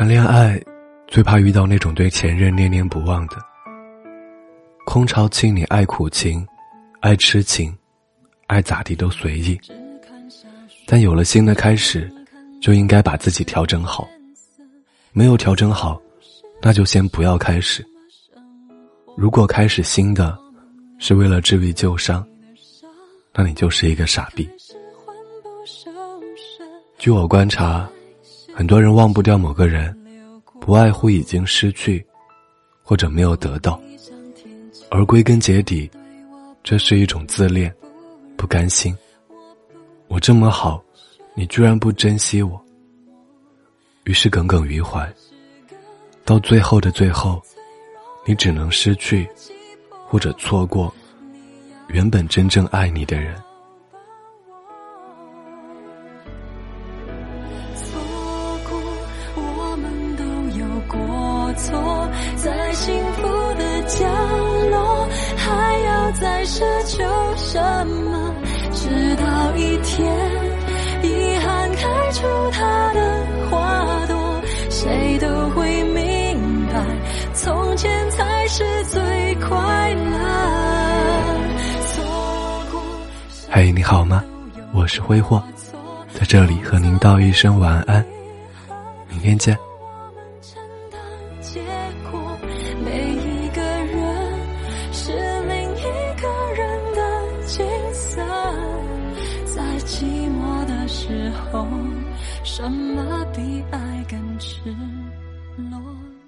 [0.00, 0.58] 谈恋爱，
[1.08, 3.36] 最怕遇到那种对前任念念不忘的。
[4.86, 6.42] 空巢期你爱苦情，
[7.00, 7.76] 爱痴情，
[8.46, 9.60] 爱咋地都随意。
[10.86, 12.10] 但有了新的开始，
[12.62, 14.08] 就应该把自己调整好。
[15.12, 16.00] 没有调整好，
[16.62, 17.86] 那就先不要开始。
[19.18, 20.34] 如果开始新的，
[20.96, 22.26] 是为了治愈旧伤，
[23.34, 24.48] 那你就是一个傻逼。
[26.96, 27.86] 据我观察，
[28.60, 29.98] 很多人忘不掉某个人，
[30.60, 32.06] 不外乎已经失去，
[32.82, 33.80] 或者没有得到，
[34.90, 35.90] 而归根结底，
[36.62, 37.74] 这是一种自恋，
[38.36, 38.94] 不甘心。
[40.08, 40.84] 我这么好，
[41.32, 42.62] 你居然不珍惜我，
[44.04, 45.10] 于是耿耿于怀。
[46.26, 47.42] 到最后的最后，
[48.26, 49.26] 你只能失去，
[50.06, 50.94] 或者错过，
[51.88, 53.34] 原本真正爱你的人。
[62.42, 63.22] 在幸福
[63.54, 64.06] 的角
[64.70, 67.04] 落，还要再奢求
[67.36, 68.34] 什么？
[68.72, 70.10] 直到一天，
[71.02, 76.82] 遗憾开出它的花朵，谁都会明白，
[77.34, 80.18] 从前才是最快乐。
[81.88, 82.04] 错
[82.72, 82.80] 过。
[83.50, 84.24] 嘿，你好吗？
[84.72, 85.42] 我是挥霍，
[86.14, 88.02] 在这里和您道一声晚安，
[89.10, 89.54] 明天见。
[91.60, 92.38] 结果
[92.84, 93.94] 每一个人
[94.92, 95.82] 是另一
[96.20, 97.00] 个人的
[97.46, 98.22] 景色
[99.44, 101.66] 在寂寞的时候
[102.44, 104.74] 什么比爱更赤
[105.70, 106.19] 裸。